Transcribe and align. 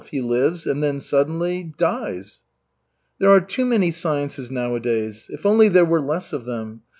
He 0.09 0.19
lives 0.19 0.65
and 0.65 0.81
then 0.81 0.99
suddenly 0.99 1.73
dies." 1.77 2.41
"There 3.19 3.29
are 3.29 3.39
too 3.39 3.65
many 3.65 3.91
sciences 3.91 4.49
nowadays 4.49 5.27
if 5.29 5.45
only 5.45 5.67
there 5.67 5.85
were 5.85 6.01
less 6.01 6.33
of 6.33 6.43
them. 6.45 6.81